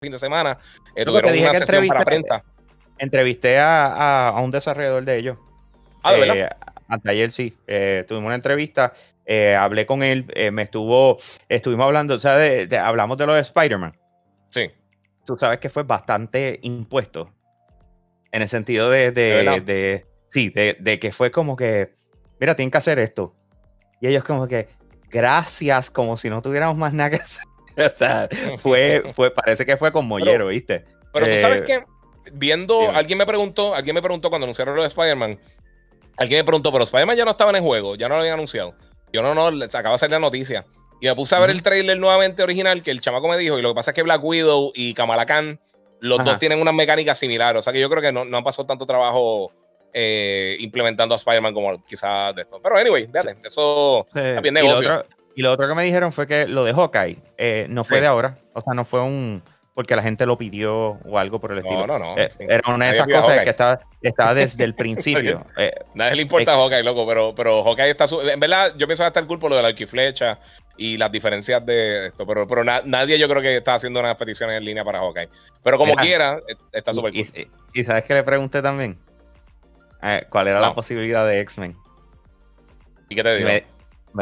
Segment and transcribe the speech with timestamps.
[0.00, 0.56] fin de semana.
[0.96, 2.42] Eh, tuvieron una sesión para prensa.
[2.96, 5.36] Entrevisté a, a, un desarrollador de ellos.
[6.02, 6.36] Ah, ¿de verdad?
[6.36, 7.54] Eh, ayer sí.
[7.66, 8.94] Eh, tuvimos una entrevista.
[9.26, 10.24] Eh, hablé con él.
[10.52, 11.18] me estuvo.
[11.50, 13.94] Estuvimos hablando, o sea, de, hablamos de lo de Spider-Man.
[14.48, 14.70] Sí.
[15.26, 17.30] Tú sabes que fue bastante impuesto.
[18.32, 19.12] En el sentido de.
[19.12, 21.94] de, sí, de, que fue como que.
[22.40, 23.34] Mira, tienen que hacer esto.
[24.00, 24.66] Y ellos, como que.
[25.10, 27.49] Gracias, como si no tuviéramos más nada que hacer.
[27.94, 28.28] o sea,
[28.58, 30.84] fue, fue, parece que fue con Mollero, ¿viste?
[31.12, 31.84] Pero tú sabes que
[32.32, 35.38] viendo, alguien me preguntó, alguien me preguntó cuando anunciaron lo de Spider-Man,
[36.16, 38.34] alguien me preguntó, pero Spider-Man ya no estaba en el juego, ya no lo habían
[38.34, 38.74] anunciado.
[39.12, 40.64] Yo no, no, se acaba de salir la noticia.
[41.00, 43.62] Y me puse a ver el trailer nuevamente original que el chamaco me dijo, y
[43.62, 45.58] lo que pasa es que Black Widow y Kamala Khan,
[46.00, 47.60] los dos tienen unas mecánicas similares.
[47.60, 49.52] O sea que yo creo que no, no han pasado tanto trabajo
[49.92, 52.60] eh, implementando a Spider-Man como quizás de esto.
[52.62, 54.82] Pero anyway, fíjate, eso es bien negocio.
[54.82, 58.06] Y lo, otro, que me dijeron fue que lo de Hawkeye eh, no fue de
[58.06, 58.38] ahora.
[58.52, 59.42] O sea, no fue un
[59.80, 61.86] porque la gente lo pidió o algo por el estilo.
[61.86, 62.18] No, no, no.
[62.18, 65.46] Eh, era una de esas cosas que estaba, estaba desde el principio.
[65.56, 68.04] eh, Nadie le importa a Hawkeye, loco, pero, pero Hawkeye está...
[68.30, 70.38] En verdad, yo pienso que está el culpo lo de la arquiflecha
[70.76, 74.58] y las diferencias de esto, pero, pero nadie yo creo que está haciendo unas peticiones
[74.58, 75.28] en línea para Hawkeye.
[75.62, 76.40] Pero como quiera,
[76.72, 77.48] está súper cool.
[77.72, 78.98] Y, ¿sabes qué le pregunté también?
[80.02, 81.76] Eh, ¿Cuál era la posibilidad de X-Men?
[83.08, 83.48] ¿Y qué te dijo?
[83.48, 83.64] Me,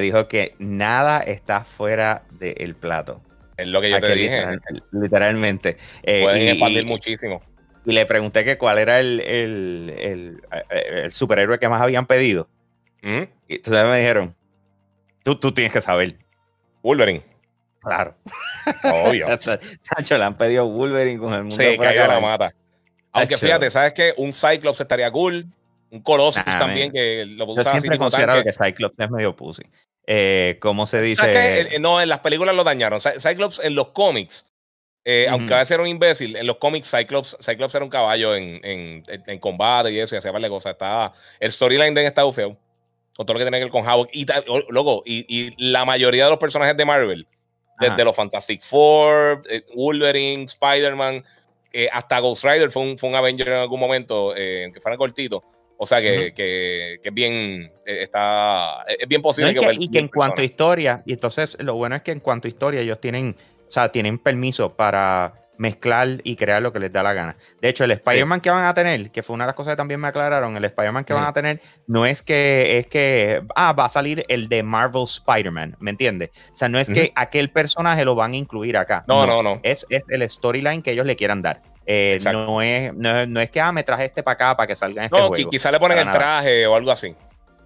[0.00, 3.20] dijo que nada está fuera del plato.
[3.56, 4.44] Es lo que yo te dije.
[4.92, 5.76] literalmente.
[6.02, 7.42] Eh, Pueden expandir muchísimo.
[7.84, 12.48] Y le pregunté que cuál era el, el, el, superhéroe que más habían pedido.
[13.02, 13.22] ¿Mm?
[13.48, 14.34] Y entonces me dijeron,
[15.24, 16.16] tú, tú tienes que saber.
[16.82, 17.24] Wolverine.
[17.80, 18.14] Claro.
[18.84, 19.26] Obvio.
[19.96, 21.56] Tacho, le han pedido Wolverine con el mundo.
[21.56, 22.54] Sí, cayó la mata.
[23.12, 24.14] Aunque fíjate, ¿sabes qué?
[24.16, 25.46] Un Cyclops estaría cool.
[25.92, 29.62] Un Colossus también, que lo Yo siempre he considerado que Cyclops es medio pussy.
[30.06, 31.78] Eh, ¿Cómo se dice?
[31.80, 32.98] no, en las películas lo dañaron.
[32.98, 34.50] Cyclops en los cómics,
[35.04, 38.34] eh, aunque a veces era un imbécil, en los cómics Cyclops, Cyclops era un caballo
[38.34, 40.72] en, en, en combate y eso, y hacía varias cosas.
[40.72, 42.56] Estaba, el storyline de está feo,
[43.14, 44.08] con todo lo que tiene que ver con Havoc.
[44.14, 44.24] Y,
[44.70, 47.26] luego, y, y, la mayoría de los personajes de Marvel,
[47.78, 51.22] desde los Fantastic Four, eh, Wolverine, Spider-Man,
[51.92, 55.44] hasta Ghost Rider fue un, fue un Avenger en algún momento, que fuera cortito
[55.82, 59.98] o sea que, que, que, es bien, eh, está, es bien posible que, Y que
[59.98, 63.00] en cuanto a historia, y entonces lo bueno es que en cuanto a historia ellos
[63.00, 63.34] tienen,
[63.66, 67.36] o sea, tienen permiso para mezclar y crear lo que les da la gana.
[67.60, 69.76] De hecho, el Spider-Man que van a tener, que fue una de las cosas que
[69.76, 73.72] también me aclararon, el Spider-Man que van a tener no es que es que ah,
[73.72, 76.30] va a salir el de Marvel Spider-Man, ¿me entiendes?
[76.52, 79.04] O sea, no es que aquel personaje lo van a incluir acá.
[79.08, 79.58] No, no, no.
[79.64, 81.71] Es, es el storyline que ellos le quieran dar.
[81.86, 85.02] Eh, no, es, no, es que ah, me traje este para acá para que salga
[85.02, 87.14] en este no, quizá le ponen el traje o algo así.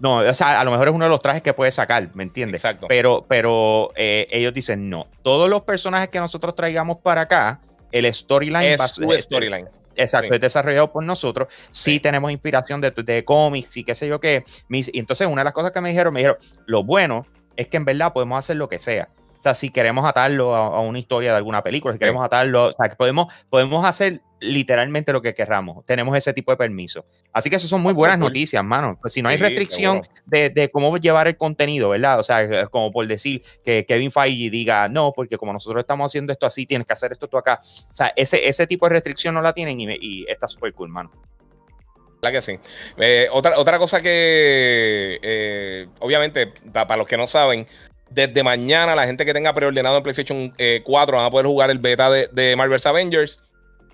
[0.00, 2.22] No, o sea, a lo mejor es uno de los trajes que puede sacar, ¿me
[2.22, 2.64] entiendes?
[2.64, 2.86] Exacto.
[2.88, 7.60] Pero, pero eh, ellos dicen, no, todos los personajes que nosotros traigamos para acá,
[7.90, 9.68] el storyline es su storyline.
[9.96, 11.48] Exacto, es desarrollado por nosotros.
[11.70, 14.44] Sí, tenemos inspiración de, de cómics y qué sé yo qué.
[14.70, 17.26] Y entonces, una de las cosas que me dijeron, me dijeron, lo bueno
[17.56, 19.08] es que en verdad podemos hacer lo que sea.
[19.38, 22.72] O sea, si queremos atarlo a, una historia de alguna película, si queremos atarlo, o
[22.72, 25.84] sea, que podemos, podemos hacer literalmente lo que querramos.
[25.84, 27.04] Tenemos ese tipo de permiso.
[27.32, 28.98] Así que eso son muy buenas noticias, mano.
[29.00, 32.18] Pues si no hay restricción de, cómo llevar el contenido, ¿verdad?
[32.18, 36.32] O sea, como por decir que Kevin Feige diga, no, porque como nosotros estamos haciendo
[36.32, 37.60] esto así, tienes que hacer esto tú acá.
[37.62, 41.10] O sea, ese, ese tipo de restricción no la tienen y, está súper cool, mano.
[42.20, 42.58] La que sí.
[42.96, 47.64] Eh, otra, otra cosa que, eh, obviamente, para los que no saben,
[48.10, 51.70] desde mañana, la gente que tenga preordenado en PlayStation 4 eh, van a poder jugar
[51.70, 53.40] el beta de, Marvel's Avengers.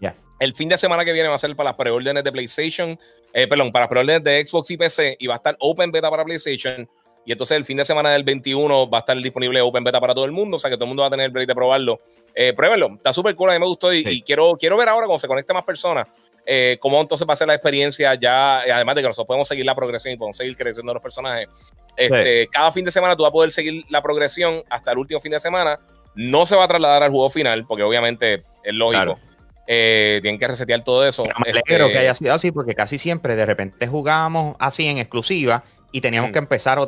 [0.00, 0.14] Ya.
[0.38, 2.98] El fin de semana que viene va a ser para las preórdenes de PlayStation,
[3.32, 6.10] eh, perdón, para las preórdenes de Xbox y PC y va a estar Open Beta
[6.10, 6.88] para PlayStation.
[7.24, 10.14] Y entonces el fin de semana del 21 va a estar disponible Open Beta para
[10.14, 11.54] todo el mundo, o sea que todo el mundo va a tener el break de
[11.54, 12.00] probarlo.
[12.34, 15.18] Eh, pruébenlo, está súper cool, a mí me gustó y, quiero, quiero ver ahora cómo
[15.18, 16.08] se conecte más personas,
[16.44, 19.64] eh, cómo entonces va a ser la experiencia ya, además de que nosotros podemos seguir
[19.64, 21.48] la progresión y podemos seguir creciendo los personajes.
[21.96, 25.20] Este, Cada fin de semana tú vas a poder seguir la progresión hasta el último
[25.20, 25.78] fin de semana.
[26.14, 29.18] No se va a trasladar al juego final, porque obviamente es lógico.
[29.66, 31.24] Eh, tienen que resetear todo eso.
[31.24, 34.98] me alegro este que haya sido así, porque casi siempre de repente jugábamos así en
[34.98, 35.62] exclusiva
[35.92, 36.32] y teníamos mm.
[36.32, 36.78] que empezar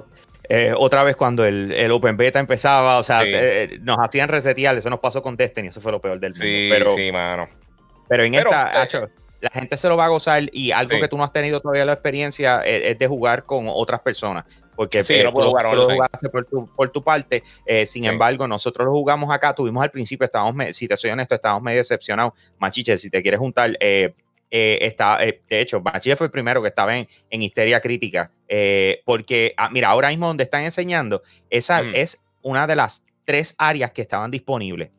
[0.48, 4.90] eh, otra vez cuando el, Open Beta empezaba, o sea, eh, nos hacían resetear, eso
[4.90, 6.44] nos pasó con Destiny, eso fue lo peor del mundo.
[6.44, 7.48] Sí, pero, sí, mano.
[8.08, 9.08] Pero en esta, eh,
[9.44, 11.84] la gente se lo va a gozar y algo que tú no has tenido todavía
[11.84, 14.44] la experiencia es, de jugar con otras personas.
[14.74, 17.42] Porque sí, no puedo jugar lo jugaste por tu, por tu parte.
[17.86, 21.62] sin embargo, nosotros lo jugamos acá, tuvimos al principio, estábamos, si te soy honesto, estábamos
[21.62, 22.32] medio decepcionados.
[22.58, 24.14] Machiche, si te quieres juntar, eh,
[24.56, 28.30] eh, está, eh, de hecho, Bachiller fue el primero que estaba en, en histeria crítica,
[28.46, 33.56] eh, porque, ah, mira, ahora mismo donde están enseñando, esa es una de las tres
[33.58, 34.90] áreas que estaban disponibles.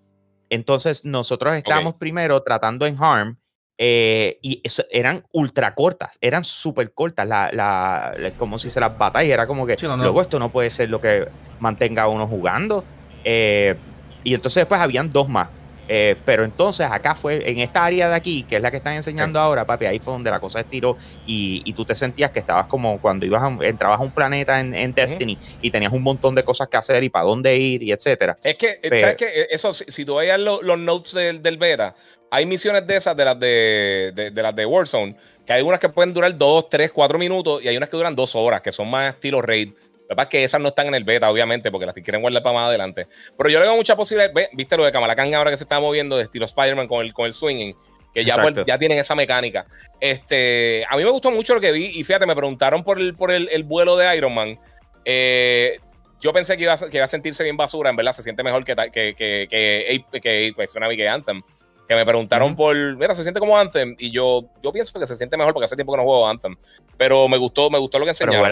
[0.50, 3.38] entonces nosotros estábamos primero tratando en Harm
[3.78, 9.34] eh, y eran ultra cortas, eran súper cortas, la, la, como si se las batallas,
[9.34, 11.28] era como que luego esto no puede ser lo que
[11.60, 12.86] mantenga a uno jugando.
[13.24, 13.76] Eh,
[14.24, 15.50] y entonces después habían dos más.
[15.88, 18.96] Eh, pero entonces acá fue, en esta área de aquí, que es la que están
[18.96, 20.98] enseñando ahora, papi, ahí fue donde la cosa estiró
[21.28, 24.96] y, y tú te sentías que estabas como cuando ibas entrabas a un planeta en,
[24.96, 28.38] Destiny y tenías un montón de cosas que hacer y para dónde ir y etcétera.
[28.44, 29.48] Es que, ¿sabes qué?
[29.50, 31.96] Eso, si, tú veías los notes del, del, beta,
[32.32, 35.16] hay misiones de esas, de las de, de, las de Warzone,
[35.46, 38.16] que hay unas que pueden durar 2, 3, 4 minutos y hay unas que duran
[38.16, 39.74] 2 horas, que son más estilo raid.
[40.10, 42.22] Lo que es que esas no están en el beta, obviamente, porque las que quieren
[42.22, 43.08] guardar para más adelante.
[43.38, 44.32] Pero yo le veo mucha posibilidad.
[44.54, 47.26] ¿Viste lo de Kamalakan ahora que se está moviendo de estilo Spider-Man con el, con
[47.26, 47.76] el swinging?
[48.14, 49.66] Que ya, pues, ya tienen esa mecánica.
[50.00, 51.88] Este, a mí me gustó mucho lo que vi.
[51.88, 54.58] Y fíjate, me preguntaron por el, por el, vuelo de Iron Man.
[55.04, 55.80] Eh,
[56.22, 57.90] yo pensé que iba, a, que iba, a, sentirse bien basura.
[57.90, 61.42] En verdad, se siente mejor que, que, que, que, que, que, pues, que Anthem
[61.88, 65.16] que me preguntaron por, mira, se siente como Anthem y yo, yo pienso que se
[65.16, 66.56] siente mejor porque hace tiempo que no juego Anthem,
[66.98, 68.42] pero me gustó, me gustó lo que enseñaron.
[68.42, 68.44] Pero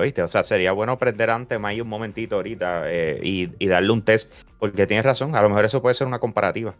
[0.00, 0.22] ¿viste?
[0.22, 4.32] O sea, sería bueno aprender Anthem ahí un momentito ahorita eh, y, darle un test,
[4.58, 6.74] porque tienes razón, a lo mejor eso puede ser una comparativa.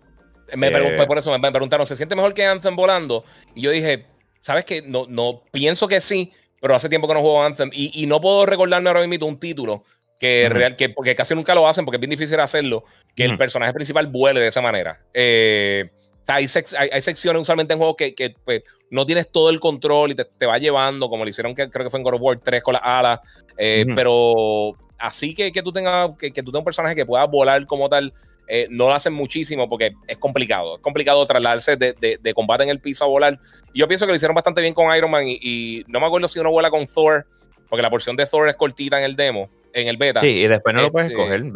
[0.55, 3.25] Me eh, por eso me, preguntaron, ¿se siente mejor que Anthem volando?
[3.55, 4.07] Y yo dije,
[4.41, 4.83] ¿sabes qué?
[4.83, 6.31] No, no, pienso que sí,
[6.61, 9.39] pero hace tiempo que no juego Anthem y, y no puedo recordarme ahora mismo un
[9.39, 9.83] título
[10.23, 12.85] que, real, que porque casi nunca lo hacen, porque es bien difícil hacerlo,
[13.17, 15.01] que el personaje principal vuele de esa manera.
[15.13, 16.47] Eh, o sea, hay,
[16.93, 20.25] hay, secciones usualmente en juegos que, que pues, no tienes todo el control y te,
[20.25, 22.63] te, va llevando, como lo hicieron, que creo que fue en God of War 3
[22.63, 23.19] con las alas.
[23.59, 27.25] Eh, pero así que, que tú tengas que, que, tú tengas un personaje que pueda
[27.25, 28.13] volar como tal,
[28.47, 30.77] eh, no lo hacen muchísimo porque es complicado.
[30.77, 33.41] Es complicado trasladarse de, de, de, combate en el piso a volar.
[33.73, 36.07] Y yo pienso que lo hicieron bastante bien con Iron Man y, y no me
[36.07, 37.27] acuerdo si uno vuela con Thor,
[37.69, 40.21] porque la porción de Thor es cortita en el demo en el beta.
[40.21, 41.53] Sí, y después no lo puedes este, escoger.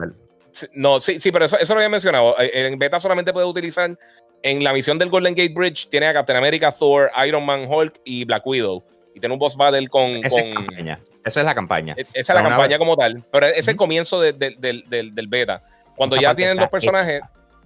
[0.73, 2.39] No, sí, sí, pero eso, eso lo había mencionado.
[2.39, 3.97] Eh, en beta solamente puedes utilizar
[4.43, 5.89] en la misión del Golden Gate Bridge.
[5.89, 8.85] Tiene a Captain America, Thor, Iron Man, Hulk y Black Widow.
[9.15, 10.25] Y tiene un boss battle con.
[10.25, 11.01] Esa es, campaña.
[11.25, 11.95] Esa es la campaña.
[11.97, 13.25] Esa es la, campaña como tal.
[13.31, 15.63] Pero es el comienzo del, del, beta.
[15.97, 17.23] Cuando ya tienen los personajes.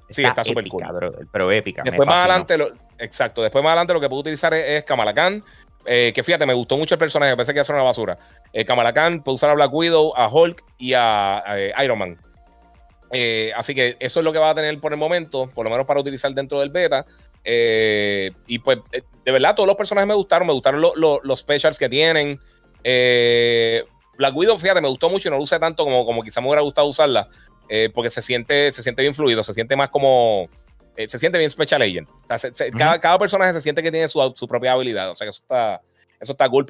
[0.08, 0.84] sí, está súper cool.
[1.32, 1.82] pero épica.
[1.84, 2.56] Después más adelante,
[2.98, 3.42] exacto.
[3.42, 5.42] Después más adelante lo que puedo utilizar es, es Kamala Khan,
[5.86, 8.18] eh, que fíjate, me gustó mucho el personaje, pensé que iba a ser una basura.
[8.52, 12.20] Eh, Kamala puede usar a Black Widow, a Hulk y a, eh, Iron Man.
[13.12, 15.70] Eh, así que eso es lo que va a tener por el momento, por lo
[15.70, 17.04] menos para utilizar dentro del beta.
[17.44, 18.78] y pues,
[19.24, 22.38] de verdad, todos los personajes me gustaron, me gustaron los specials que tienen.
[24.16, 26.48] Black Widow, fíjate, me gustó mucho y no lo usé tanto como, como quizá me
[26.48, 27.26] hubiera gustado usarla,
[27.94, 30.48] porque se siente, se siente bien fluido, se siente más como
[31.04, 32.08] eh, se siente bien Special Agent.
[32.76, 35.10] cada, cada, personaje se siente que tiene su, su, propia habilidad.
[35.10, 35.80] O sea que eso está,
[36.20, 36.66] eso está cool.